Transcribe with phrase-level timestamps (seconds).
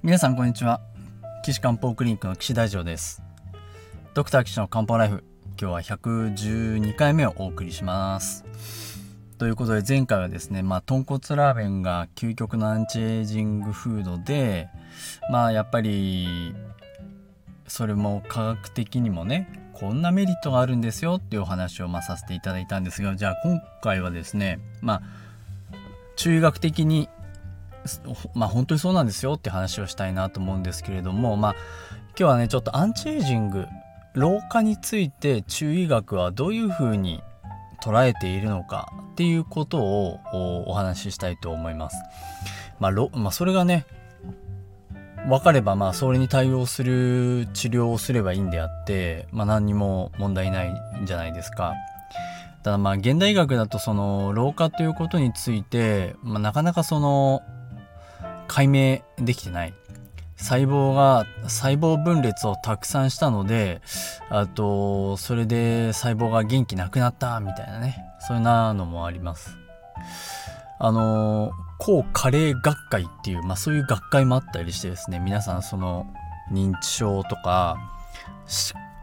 [0.00, 0.80] 皆さんこんにちは。
[1.42, 3.20] 岸漢方クリニックの岸大丈です。
[4.14, 5.24] ドクター岸の漢方ライフ
[5.60, 8.44] 今日は112回目をお送りします。
[9.38, 14.68] ということで前回はですねまあ豚骨ラーメンが究極のアンチエイジングフードで
[15.32, 16.54] まあやっぱり
[17.66, 25.02] それも科学的にもねこんなメリットがあるんですよっていうお話をまあさせていただいたんですがじゃあ今回はですねまあ
[26.14, 27.08] 中医学的に
[28.34, 31.56] まあ本当にそうなんですよって話をしたいなと思うんですけれどもまあ
[32.18, 33.66] 今日はねちょっとアンチエイジング
[34.14, 37.22] 老化について中医学はどういうふうに
[37.82, 40.18] 捉えているのかっていうことを
[40.66, 41.96] お話ししたいと思います。
[42.80, 43.86] まあ、まあ、それがね
[45.28, 51.74] 分かればまあそれに対応する治療をすればいいんであって、まあ、何にも問題ないんじゃないですか。
[52.62, 57.42] ただまあ現代医学だとその老化ということについて、まあ、なかなかその
[58.48, 59.74] 解明できてない。
[60.36, 63.82] 細胞が細胞分裂をたくさんしたので
[64.30, 68.04] あとそれで細胞が元気なくなったみたいなね。
[68.20, 69.56] そういうなのもあります。
[70.80, 75.18] あの抗加齢学会っていう、まあ、そういう学会もあったりしてですね。
[75.18, 76.06] 皆さんその
[76.52, 77.76] 認知症とか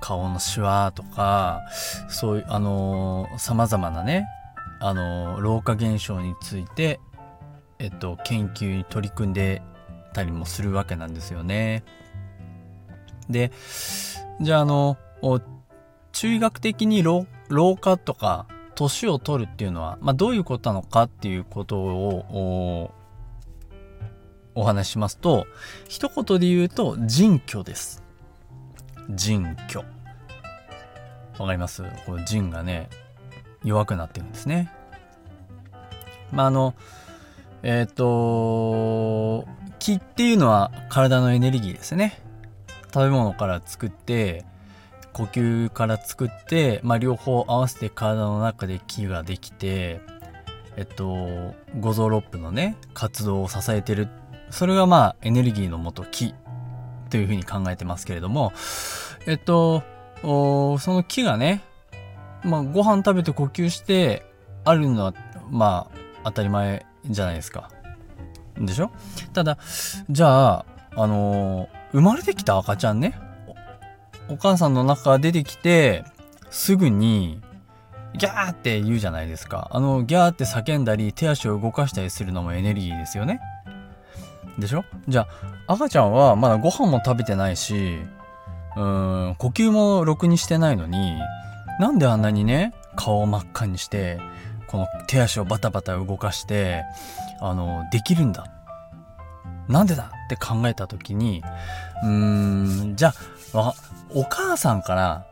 [0.00, 1.62] 顔のシワとか
[2.08, 4.26] そういうあのさまざまなね
[4.80, 7.00] あの老化現象について
[7.84, 9.60] えっと、研究に取り組んで
[10.14, 11.84] たりもするわけなんですよね。
[13.28, 13.52] で、
[14.40, 14.96] じゃああの、
[16.12, 17.26] 中医学的に老
[17.76, 22.90] 化とか年を取るっていうのは、まあ、どういうことなのかっていうことを
[24.54, 25.46] お話ししますと、
[25.86, 28.02] 一言で言うと人居です。
[29.10, 29.84] 人居。
[31.38, 31.82] わかります？
[32.06, 32.88] この人がね、
[33.62, 34.72] 弱くなってるんですね。
[36.32, 36.74] まあ、あの、
[37.66, 39.48] えっ、ー、と、
[39.78, 42.20] 気っていうのは体のエネルギーですね。
[42.92, 44.44] 食べ物から作って、
[45.14, 50.02] 呼吸から作って、まあ、両方合わせて体の中で気ができて、
[50.76, 54.08] えっと、五臓六腑のね、活動を支えてる。
[54.50, 56.34] それがまあ、エネルギーのもと、気
[57.08, 58.52] というふうに考えてますけれども、
[59.26, 59.82] えっと、
[60.22, 61.62] その気がね、
[62.44, 64.26] まあ、ご飯食べて呼吸して
[64.64, 65.14] あるのは、
[65.48, 67.70] まあ、当たり前じゃないですか。
[68.58, 68.90] でしょ？
[69.32, 69.58] ただ、
[70.08, 70.66] じゃあ、
[70.96, 73.18] あのー、生まれてきた赤ちゃんね
[74.28, 76.04] お、母さんの中から出てきて、
[76.50, 77.40] すぐに、
[78.16, 79.68] ギャーって言うじゃないですか。
[79.72, 83.40] あの、ギャーって叫んだり、手足を動かしたりするのもエネルギーですよね。
[84.56, 84.84] でしょ？
[85.08, 85.26] じゃ
[85.66, 87.98] あ、赤ちゃんはまだご飯も食べてないし、
[88.76, 91.16] うーん、呼吸もろくにしてないのに、
[91.80, 94.20] なんであんなにね、顔を真っ赤にして、
[94.74, 96.82] この手足をバタバタ動かして、
[97.40, 98.50] あの、できるんだ。
[99.68, 101.44] なんでだって考えた時に、
[102.02, 103.14] うーん、じゃ
[103.54, 103.72] あ、
[104.10, 105.28] お母さんから、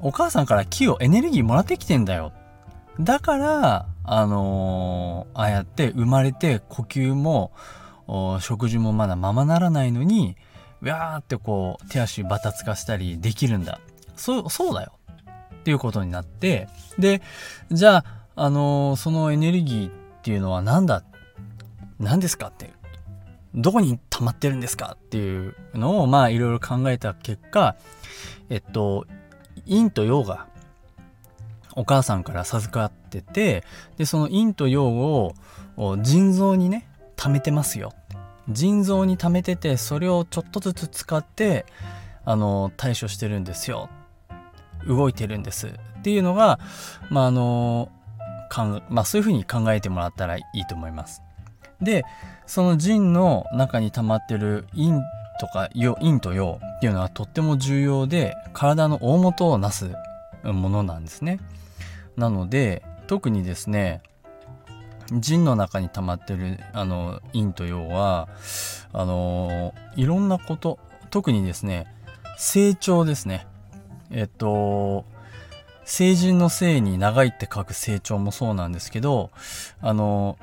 [0.00, 2.34] お母さんから木をエネルギーもらってきてんだよ。
[3.00, 7.52] だから、あのー、ああやって生まれて呼吸も、
[8.40, 10.36] 食事もまだままならないのに、
[10.82, 13.80] うわーってこう、手足バタつかせたりできるんだ。
[14.14, 14.92] そう、そうだよ。
[15.54, 16.68] っていうことになって、
[16.98, 17.22] で、
[17.72, 21.04] じゃあ、あの、そのエネルギーっていうのは何だ？
[21.98, 22.72] 何ですかって。
[23.54, 27.76] どこに溜まってるんですかっていうのをまあいろいろ考えた結果
[28.50, 29.06] えっと
[29.68, 30.48] 陰と陽が
[31.76, 33.62] お母さんから授かってて
[33.96, 35.34] でその陰と陽を
[36.02, 37.92] 腎臓にね溜めてますよ。
[38.48, 41.64] 腎臓に溜めててそれをちょっとずつ使って
[42.24, 43.88] あの対処してるんですよ。
[44.88, 45.68] 動いてるんです。
[45.68, 45.70] っ
[46.02, 46.58] ていうのが
[47.08, 47.88] まああの
[48.88, 51.22] まあ、そういうふうに考えてもらったらいいと思います。
[51.80, 52.04] で
[52.46, 54.92] その腎の中に溜まってる陰
[55.40, 59.90] とか陰と陽っていうのはとっても重要で体の大元をなす
[60.44, 61.40] ものなんですね。
[62.16, 64.02] なので特にですね
[65.12, 68.28] 腎の中に溜まってるあの陰と陽は
[68.92, 70.78] あのいろんなこと
[71.10, 71.86] 特にですね
[72.38, 73.46] 成長ですね
[74.10, 75.04] えっと
[75.84, 79.30] 成人の性に長いって書く成長もそうなんですけど、
[79.80, 80.38] あの、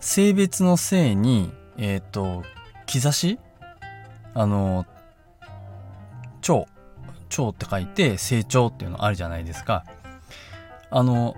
[0.00, 2.42] 性別の性に、えっ、ー、と、
[2.86, 3.38] 兆し？
[4.34, 4.86] あの、
[6.48, 6.66] 腸、
[7.42, 9.84] 腸って書いて成長っていうのあるじゃないですか。
[10.90, 11.36] あの、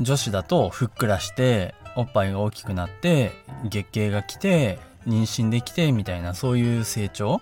[0.00, 3.32] 女子だとふっくらして、おっぱいが大きくなって、
[3.64, 7.40] 月経が来て、妊娠できて、みたいな、そういう成長。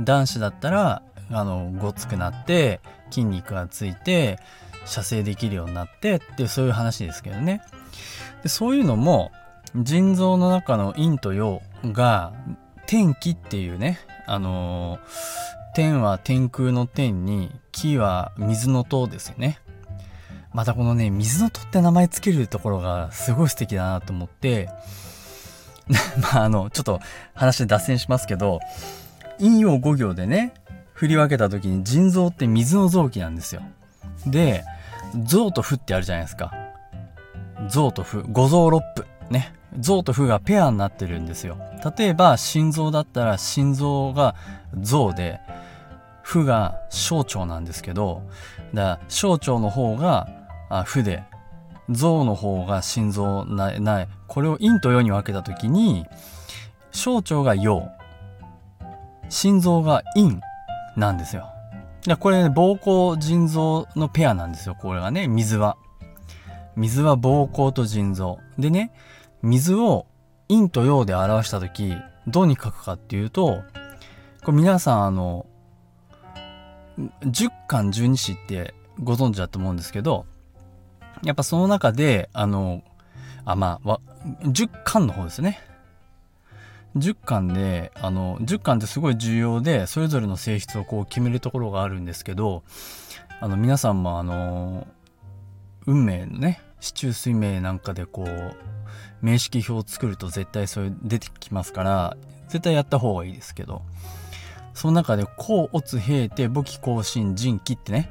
[0.00, 2.80] 男子だったら、あの、ごつくなって、
[3.10, 4.38] 筋肉がついて
[4.86, 7.60] 射精できるようになってってそういう話ですけどね
[8.42, 9.32] でそういうのも
[9.74, 12.32] 腎臓の中の陰と陽が
[12.86, 14.98] 天気っていうね、あの、
[15.76, 19.60] 天は天空の天に、木は水の塔ですよね。
[20.52, 24.68] またこのね、水の塔って名前つけるところがすごい素敵だなと思って、
[26.20, 26.98] まああの、ちょっと
[27.32, 28.58] 話で脱線しますけど、
[29.38, 30.52] 陰陽5行でね、
[31.00, 33.62] 振り分けた時に腎臓って水の臓器なんですよ。
[34.26, 34.64] で、
[35.24, 36.52] 臓と負ってあるじゃないですか。
[37.70, 39.06] 臓と負、五臓六腑。
[39.30, 39.54] ね。
[39.78, 41.56] 臓と負がペアになってるんですよ。
[41.96, 44.34] 例えば、心臓だったら心臓が
[44.78, 45.40] 臓で、
[46.22, 48.20] 負が小腸なんですけど、
[48.74, 50.28] だから小腸の方が
[50.68, 51.22] あ負で、
[51.88, 54.08] 臓の方が心臓ない、ない。
[54.26, 56.04] これを陰と陽に分けた時に、
[56.92, 57.88] 小腸が陽、
[59.30, 60.42] 心臓が陰
[60.96, 61.46] なんですよ。
[62.06, 64.74] だこれ、ね、膀胱腎臓のペアなんですよ。
[64.74, 65.76] これがね、水は。
[66.76, 68.38] 水は膀胱と腎臓。
[68.58, 68.92] でね、
[69.42, 70.06] 水を
[70.48, 71.96] 陰と陽で表した時
[72.26, 73.62] どうに書くかっていうと、
[74.44, 75.46] これ皆さんあの、
[76.98, 80.26] 10巻12子ってご存知だと思うんですけど、
[81.22, 82.82] やっぱその中で、あの、
[83.44, 84.00] あ、まあ、
[84.44, 85.60] 10巻の方ですね。
[86.96, 92.62] 10巻で、あの、10巻ってすごい重要で、それぞれの性質をこう決めるところがあるんですけど、
[93.40, 94.86] あの、皆さんもあの、
[95.86, 98.56] 運命のね、市中水命なんかでこう、
[99.22, 102.16] 名式表を作ると絶対それ出てきますから、
[102.48, 103.82] 絶対やった方がいいですけど、
[104.74, 108.10] その中で、甲、乙、平、定、簿記、更新、人、気ってね、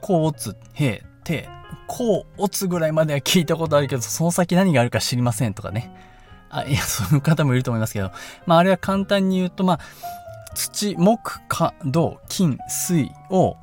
[0.00, 1.48] 甲、乙、平、定、
[1.86, 6.15] 甲、乙ぐらいまでは聞いたことあるけど、その先何があるか知りませんとかね。
[6.50, 8.10] あ、いや、 そういう方もいると思いますけど、
[8.46, 9.80] まあ、あれは簡単に言うと、まあ、
[10.54, 13.56] 土、木、火、土、金、水を、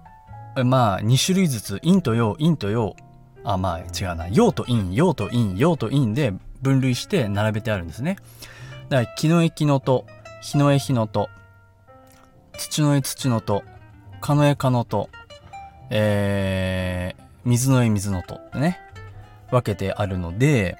[0.63, 2.95] まあ、2種類ずつ、陰と陽、陰と陽、
[3.43, 8.17] あ、まあ、違うな、陽と陰、陽と陰、陽と陰で分類して並べてあるんですね。
[8.89, 10.05] だから、木の絵木のと、
[10.41, 11.29] 日の絵日のと、
[12.57, 13.63] 土の絵土のと、
[14.21, 15.09] 蚊の絵蚊のと、
[15.89, 18.79] えー、水の絵水のとってね、
[19.51, 20.77] 分けてあるので、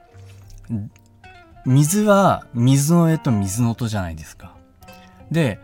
[1.65, 4.56] 水は水の絵と水の音じゃないですか。
[5.31, 5.60] で、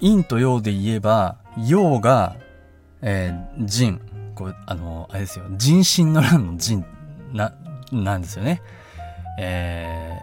[0.00, 1.36] 陰と陽で言えば、
[1.66, 2.36] 陽が、
[3.02, 4.00] えー、人。
[4.34, 5.46] こう、あの、あれですよ。
[5.56, 6.84] 人心の乱の人
[7.32, 7.52] な、
[7.92, 8.62] なんですよね。
[9.38, 10.18] え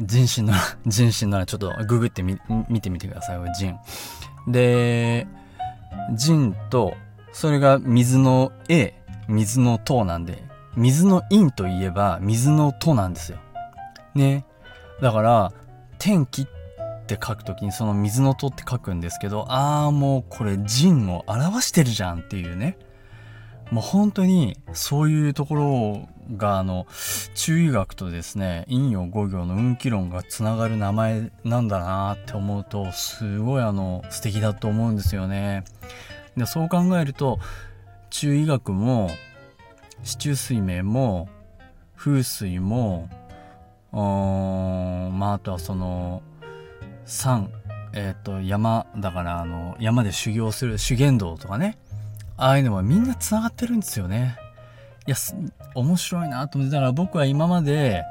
[0.00, 0.54] ー、人心の、
[0.86, 2.38] 人心の乱、ちょっとググってみ、
[2.68, 3.38] 見てみてください。
[3.54, 3.78] 人。
[4.48, 5.26] で、
[6.16, 6.94] 人と、
[7.32, 8.94] それが水の絵、
[9.28, 10.42] 水の塔なんで、
[10.76, 13.38] 水の陰といえば水の塔なんですよ。
[14.14, 14.44] ね。
[15.00, 15.52] だから、
[15.98, 16.46] 天気っ
[17.06, 22.76] て書くときにその水の戸って書くんですけど、ああ、もうこれ人を表してるじゃんっていうね。
[23.72, 26.86] もう本当にそういうところがあの
[27.34, 35.64] 中医学とですね陰陽五行の運気論がつながる名前なんだなって思うとすごいあの素敵だと思うんですよね。
[36.36, 37.38] でそう考えると
[38.10, 39.10] 中医学も
[40.02, 41.30] 四柱推命も
[41.96, 43.08] 風水も
[44.00, 46.22] まああとはその
[47.04, 47.50] 山
[47.92, 51.78] えっ、ー、と山だからあの山で修行する修験道とかね。
[52.36, 54.36] ああいうのはみんなつながってるんですよね。
[55.06, 55.16] いや
[55.74, 58.04] 面白いなと思ってだから僕は今まで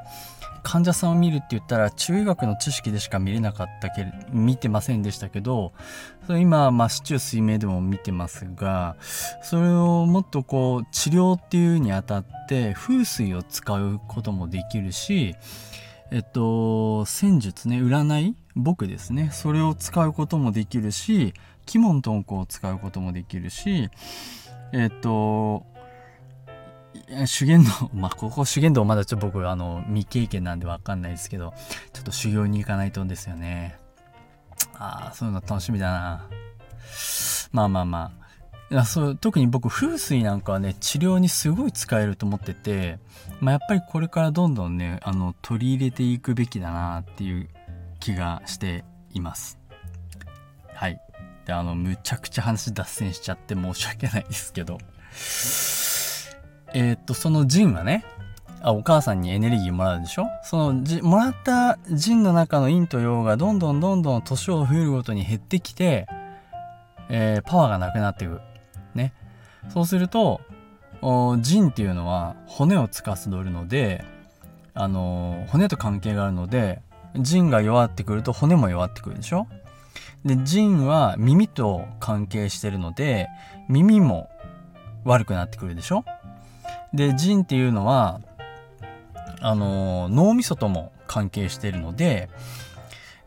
[0.62, 5.72] 患者さんを見るって言ったら中医学の知識でしか見れなかったけ見てませんでしたけど
[6.26, 8.96] それ今まあ市中水明でも見てますが
[9.42, 15.34] それをもっとこう治療っていうにあたって風水を使うこともできるし
[16.14, 19.30] えっと、戦術ね、占い僕ですね。
[19.32, 21.32] それを使うこともできるし、
[21.74, 23.88] 鬼門遁甲を使うこともできるし、
[24.74, 25.64] えっと、
[27.26, 31.54] 修験道、 まあ、ここ修験道まだちょっと僕、あの、未経験なんでわかんないですけど、
[31.92, 33.78] ちょっと修行に行かないとですよね。
[34.74, 36.26] ああ、そういうの楽しみだな。
[37.52, 38.22] まあまあまあ。
[38.86, 42.98] そう特に僕風水なんかはね治療にすごい使えると思ってて、
[43.40, 47.48] まあ、やっぱりこれからどんどんねあの取り入れていくべきだなっていう
[48.00, 49.58] 気がしています
[50.72, 50.98] はい
[51.44, 54.78] であのむちゃくちゃ話脱線しちゃって申し訳ないですけど
[56.74, 58.04] えー、っとそのジンはね
[58.62, 60.28] あお母さんにエネルギーもらうでしょ？
[60.44, 66.06] そのじもらったジンの中の陰と陽がどんどんどんどん年を増えるごとに減ってきて、
[67.08, 68.40] えー、パワーがなくなっていく。
[68.94, 69.12] ね。
[69.68, 70.40] そうすると、
[71.40, 74.04] 腎っていうのは骨を司るので、
[74.74, 76.80] あの、骨と関係があるので、
[77.16, 79.48] 腎が弱ってくると骨も弱ってくるでしょ？
[80.24, 83.28] で、腎は耳と関係してるので、
[83.68, 84.30] 耳も
[85.04, 86.04] 悪くなってくるでしょ？
[86.92, 88.20] で、腎っていうのは、
[89.40, 92.28] あの、脳みそとも関係しているので、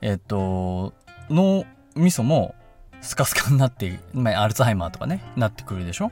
[0.01, 0.93] えっと、
[1.29, 2.55] 脳みそも
[3.01, 6.11] スカスカになって、まあ、アルツハイマーとかね、なってくるでしょ？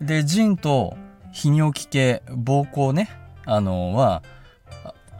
[0.00, 0.96] で、腎と
[1.32, 3.10] 泌尿器系、膀胱ね、
[3.44, 4.22] あの、は、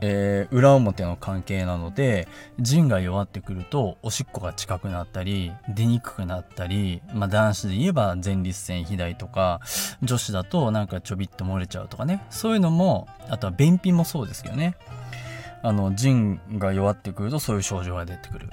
[0.00, 2.28] えー、裏表の関係なので
[2.60, 9.60] 腎が弱ってくるとおしっこが近くなったり出にくくなったり、まあ、男子で言えば前立腺肥大とか
[10.02, 12.24] 女子だとなんかちょびっと漏れちゃうとかね。
[12.30, 14.76] そういうのもあとは便秘もそうですけどね。
[15.62, 18.50] あの腎が弱ってくるとそういう症状が出てくる。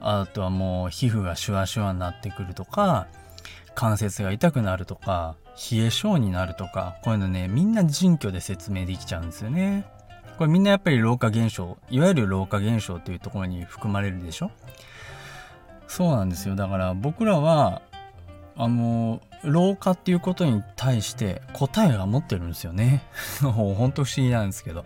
[0.00, 3.06] あとはもう皮膚がシュワシュワになってくるとか
[3.76, 5.36] 関節が痛くなるとか
[5.70, 9.86] 冷え性になるとかこういうのねみんな腎虚で説明できちゃうんですよね。
[10.38, 14.50] これみんなやっぱり老化現象いわゆる老化現象というところに含まれるでしょ？
[15.86, 16.56] そうなんですよ。
[16.56, 17.82] だから僕らは
[18.56, 23.02] あの老化っていうことに対して答えが持ってるんですよね。
[23.40, 24.84] ほんと不思議なんですけど。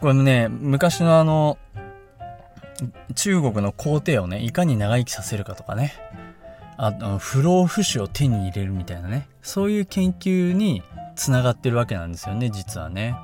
[0.00, 1.58] これね昔のあの
[3.14, 5.94] 中国の皇帝をねいかに長生きさせるかとかね。
[6.76, 9.28] あの不老不死を手に入れるみたいなね。
[9.42, 10.82] そういう研究に
[11.14, 13.14] つながってるわけなんですよね実はね。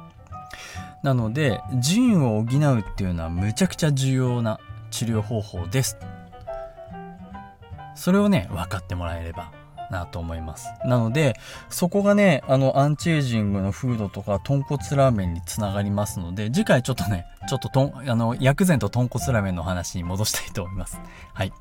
[1.02, 4.59] なので腎を補うっていうのはむちゃくちゃ重要な
[4.90, 5.97] 治療方法です
[7.95, 9.52] それをね分かってもらえれば
[9.90, 10.69] なと思います。
[10.85, 11.35] なので、
[11.69, 21.00] そこがね、あの、アンチエイジングのフードとか、豚骨ラーメンにつながりますので、次回ちょっとね、ちょっととん、あの、薬膳と豚骨ラーメンの話に戻したいと思います。
[21.35, 21.52] はい。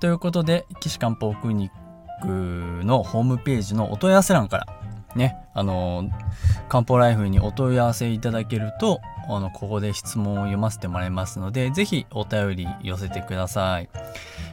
[0.00, 4.66] ということで、岸漢方クリニックのホームページのお問い合わせ欄から、
[5.16, 6.10] ね、あの、
[6.68, 13.88] 漢方ライフにお問い合わせいただけると、あの、ここで質問を読ませてもらいますので、ぜひお便り寄せてください。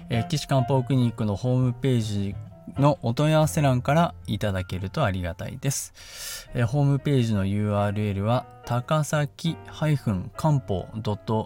[0.10, 2.36] えー、岸漢方クリニックのホームページ
[2.78, 6.50] のお問い合わせ欄からいただけるとありがたいです。
[6.54, 10.88] えホームページの URL は高崎漢方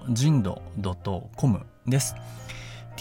[0.10, 0.62] 人道
[1.36, 2.15] .com です。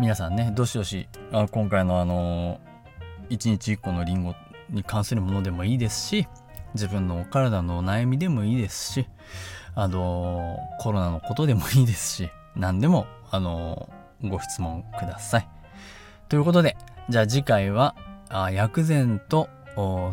[0.00, 4.34] 皆さんね、どしどし、あ今回のあのー、1日1個のリンゴ
[4.70, 6.26] に関するものでもいいですし、
[6.72, 9.06] 自分のお体のお悩みでもいいですし、
[9.74, 13.90] あの、コロナのことでもいいですし、何でも、あの、
[14.22, 15.48] ご質問ください。
[16.30, 16.78] ということで、
[17.10, 17.94] じゃあ次回は、
[18.30, 19.48] あ薬膳と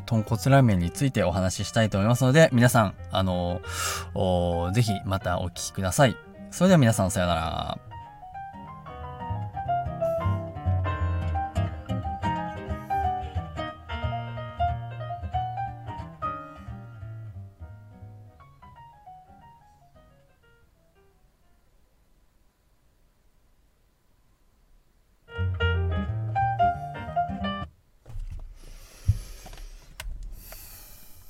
[0.06, 3.62] 豚骨ラーメンについてお話ししたいと思いますので、皆さん、あの、
[4.74, 6.16] ぜひまたお聞きください。
[6.52, 7.95] それでは皆さんさようなら。